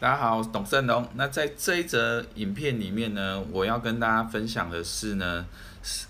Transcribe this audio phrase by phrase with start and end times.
[0.00, 1.06] 大家好，我是董胜龙。
[1.16, 5.44] 那在这一则影片里面呢，我要跟大家分享的是呢，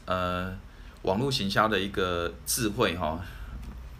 [0.04, 0.56] 呃，
[1.02, 3.18] 网络行销的一个智慧哈。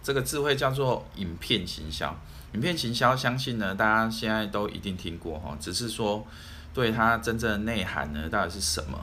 [0.01, 2.17] 这个智慧叫做影片行销。
[2.53, 6.25] 影片行销，相信呢，大家现在都一定听过哈，只是说
[6.73, 8.97] 对它真正的内涵呢，到底是什么？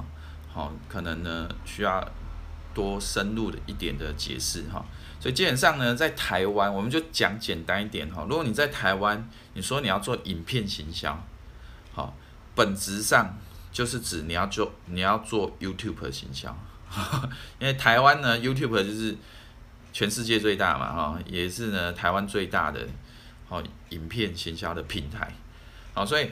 [0.50, 2.02] 好，可能呢需要
[2.78, 4.84] 多深入的一点的解释哈。
[5.18, 8.24] 所以基本上呢，在台湾，我们就讲简单一点哈。
[8.28, 11.20] 如果你在台湾，你说你要做影片行销，
[11.92, 12.14] 好，
[12.54, 13.36] 本质上
[13.72, 16.56] 就是指你要做你要做 YouTube 行销，
[17.58, 19.16] 因为台湾呢，YouTube 就是
[19.92, 22.86] 全世界最大嘛哈，也是呢台湾最大的
[23.48, 25.32] 好影片行销的平台，
[25.94, 26.30] 好，所以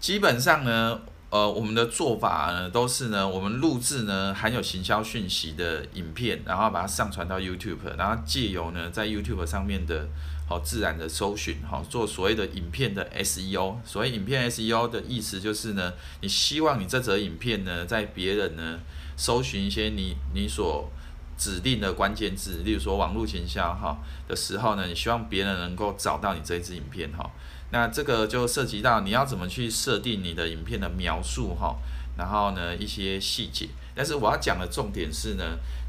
[0.00, 1.00] 基本上呢。
[1.30, 10.08] 呃，我们的做法呢，都是呢，我们录制呢含有行销讯息的影片，然后把它上传到 YouTube，然后借由呢在 YouTube 上面的
[10.48, 13.76] 好自然的搜寻，好做所谓的影片的 SEO。
[13.84, 18.80] 所谓影片 SEO 的意思就是呢，你希望你这则影片呢，在别人呢
[19.16, 20.90] 搜寻一些你你所
[21.38, 27.30] 指定的关键字，例如说网络行销哈的时候呢，你希望别人能够找到你这一支影片哈。
[27.72, 31.76] 那这个就涉及到你要怎么去设定你的影片的描述哈，
[32.18, 33.68] 然后呢一些细节。
[33.94, 35.44] 但是我要讲的重点是呢，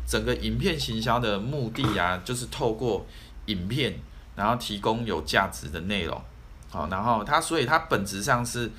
[0.06, 3.06] 整个影片行销的目的啊，就是透过
[3.46, 3.96] 影片，
[4.36, 6.22] 然后提供有价值的内容，
[6.70, 8.70] 好，然后它所以它本质上是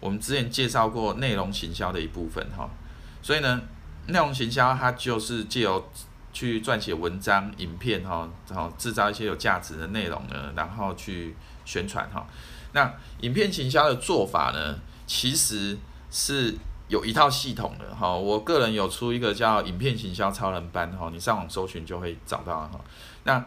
[0.00, 2.68] 我们之前介绍过内容行销的一部分哈。
[3.22, 3.60] 所以呢，
[4.06, 5.88] 内容行销它就是借由
[6.32, 11.36] 去撰写文章、影片哈，然后制造一些有价值的内容呢，然后去
[11.70, 12.26] 宣传哈。
[12.72, 15.78] 那影片行销的做法呢，其实
[16.10, 16.56] 是
[16.88, 18.12] 有一套系统的哈。
[18.12, 22.80] 我个人有出一个叫影片行销超人班哈，你上网搜寻就会找到哈。
[23.24, 23.44] 那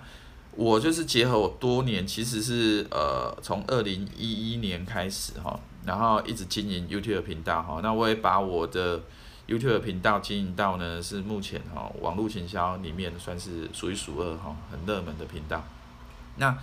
[0.52, 7.80] 我就是结合我多年，其实是呃从二零一一年开始哈，然后一直经营 YouTube 频道哈。
[7.84, 9.02] 那我也把我的
[9.48, 15.64] YouTube 频道经营到呢，是目前哈网络行销里面算是数一数二哈，很热门的频道。
[16.38, 16.56] 那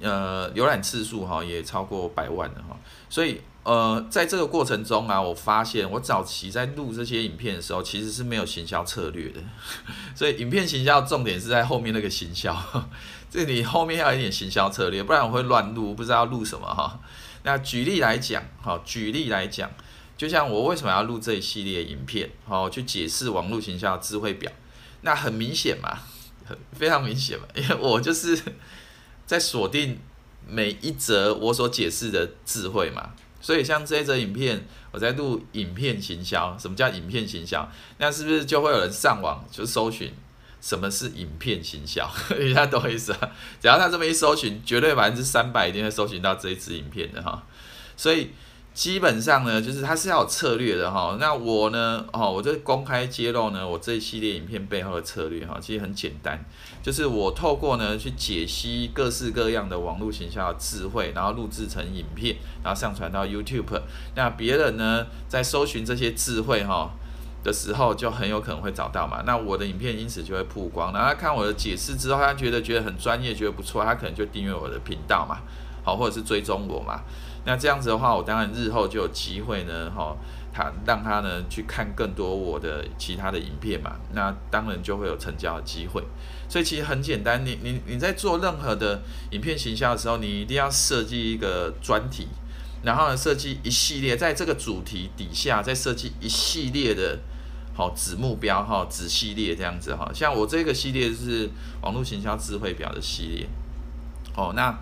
[0.00, 2.76] 呃浏览次数哈也超过百万了哈，
[3.08, 9.40] 所以呃在这个过程中啊，我发现我早期在录这些影片的时候，其实是没有行销策略的，
[10.14, 12.56] 所以影片行销重点是在后面那个行销，
[13.30, 17.00] 这里后面要有一点行销策略，不然我会乱录，不知道录什么哈。
[17.42, 19.70] 那举例来讲，哈，举例来讲。
[20.16, 24.50] 就像我为什么要录这一系列影片，好，去解释网络行销智慧表，
[25.02, 25.98] 那很明显嘛，
[26.46, 28.34] 很非常明显嘛，因为我就是
[29.26, 29.98] 在锁定
[30.48, 33.10] 每一则我所解释的智慧嘛，
[33.40, 37.68] 所以像这一则影片，我在录影片行销，什么叫影片行销？
[37.98, 40.12] 那是不是就会有人上网就搜寻
[40.60, 42.10] 什么是影片行销？
[42.54, 43.30] 大家懂意思啊？
[43.60, 47.44] 只要他这么一搜寻，绝对百分之三百一定会搜寻到这一支影片的哈，
[47.96, 48.30] 所以。
[48.76, 51.16] 基本上呢，就是它是要有策略的哈。
[51.18, 56.44] 那我呢，哦，我就公开揭露呢，我这一系列影片背后的策略哈，其实很简单，
[56.82, 63.80] 就是我透过呢去解析各式各样的网络形象的智慧，然后录制成影片，然后上传到 YouTube。
[64.14, 66.90] 那别人呢在搜寻这些智慧哈
[67.42, 69.22] 的时候，就很有可能会找到嘛。
[69.24, 75.38] 那我的影片因此就会曝光，然后他看我的解释之后，他觉得觉得很专业，觉得不错，他可能就订阅我的频道嘛，
[75.86, 77.00] 好，或者是追踪我嘛。
[77.44, 80.16] 那这样子的话，我当然日后就有机会呢，哈，
[80.52, 86.02] 他让他呢去看更多我的其他的影片嘛，那当然就会有成交的机会。
[86.48, 92.26] 所以其实很简单，你你你在做任何的影片行销的时候，你一定要设计一个专题，
[92.82, 97.20] 然后呢设计一系列，在这个主题底下再设计一系列的，
[97.76, 100.10] 好子目标哈，子系列这样子哈。
[100.12, 101.48] 像我这个系列是
[101.80, 103.46] 网络行销智慧表的系列，
[104.34, 104.76] 哦，那。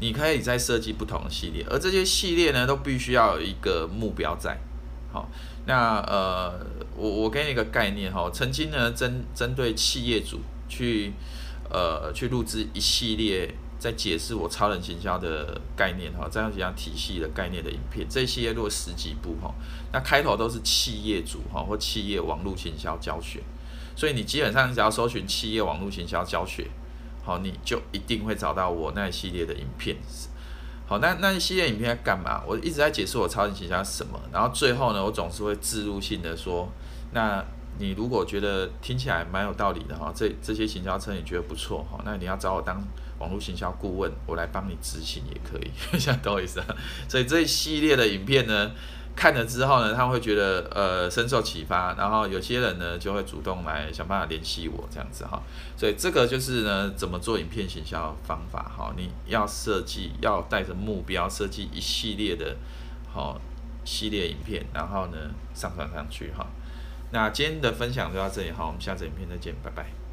[0.00, 4.58] 你可以再设计不同的系列，而这些系列呢，都必须要有一个目标在。
[5.12, 5.28] 好，
[5.66, 6.66] 那呃，
[6.96, 11.12] 我我给你一个概念哈，曾经呢针针对企业主去
[11.70, 19.54] 呃去录制一系列在解释我超人行销的概念哈，这样子样体系的概念的影片，这一系列录十几部哈，
[19.92, 23.40] 那开头都是企业主哈或企业网络行销教学，
[23.94, 26.68] 所以你基本上只要搜寻企业网络行销教学。
[27.24, 29.96] 好，你就一定会找到我那一系列的影片。
[30.86, 32.42] 好，那那一系列影片在干嘛？
[32.46, 36.70] 我一直在解释我超级行销是什么，然后最后呢，我总是会置入性的说，
[37.12, 37.42] 那
[37.78, 42.80] 你如果觉得听起来蛮有道理的哈，这这些行销车你觉得不错哈，那你要找我当
[43.18, 46.62] 网络行销顾问，我来帮你执行也可以， 像懂我意思？
[47.08, 48.70] 所以这一系列的影片呢，
[49.16, 55.42] 看了之后呢，他会觉得呃深受启发，然后有些人呢就会主动来想办法联系我这样子哈，
[55.76, 62.56] 所以这个就是呢怎么做影片行销方法哈，你要设计要带着目标设计一系列的
[63.12, 63.40] 好
[63.84, 65.16] 系列影片，然后呢
[65.54, 66.46] 上传上去哈。
[67.12, 70.03] 那今天的分享就到这里哈，我们下次影片再见，拜拜。